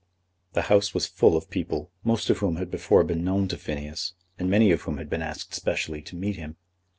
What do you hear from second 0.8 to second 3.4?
was full of people, most of whom had before been